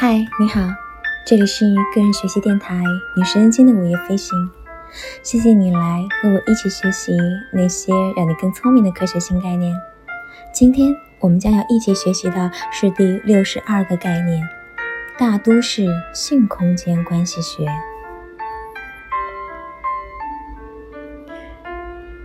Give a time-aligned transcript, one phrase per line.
[0.00, 0.60] 嗨，你好，
[1.26, 2.80] 这里是个人学习电台
[3.16, 4.48] 女神经的午夜飞行。
[5.24, 7.10] 谢谢你来和我一起学习
[7.52, 9.74] 那些让你更聪明的科学新概念。
[10.54, 14.40] 今天我们将要一起学习的是第六十二个概念——
[15.18, 17.66] 大都市性空间关系学。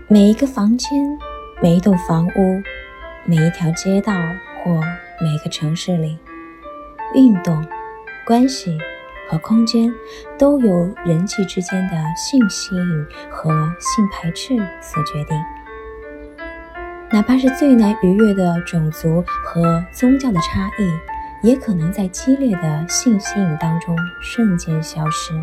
[0.07, 1.17] 每一个房间、
[1.59, 2.61] 每一栋房屋、
[3.25, 4.13] 每一条街道
[4.63, 4.79] 或
[5.19, 6.19] 每个城市里。
[7.15, 7.65] 运动、
[8.25, 8.77] 关系
[9.29, 9.93] 和空间
[10.37, 15.37] 都由人际之间的性吸引和性排斥所决定。
[17.11, 25.33] 哪怕是最难逾越的种族和宗教的差异，也可能在激烈的性吸引当中瞬间消失。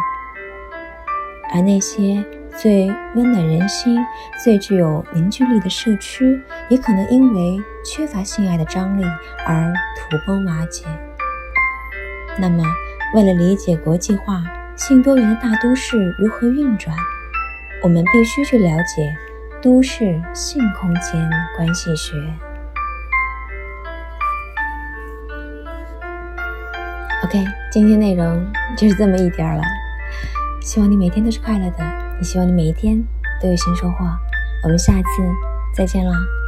[1.53, 2.25] 而那些
[2.57, 3.99] 最温暖人心、
[4.43, 9.05] 最具有凝聚力的社区，也可能因为缺乏性爱的张力
[9.47, 10.85] 而土崩瓦解。
[12.41, 12.65] 那么，
[13.15, 14.43] 为了理解国际化、
[14.75, 16.97] 性多元的大都市如何运转，
[17.83, 19.15] 我们必须去了解
[19.61, 22.17] 都市性空间关系学。
[27.25, 29.63] OK，今天内容就是这么一点儿了。
[30.63, 31.85] 希望你每天都是快乐的，
[32.17, 33.05] 也希望你每一天
[33.43, 33.97] 都有新收获。
[34.65, 35.03] 我们下次
[35.75, 36.40] 再见了。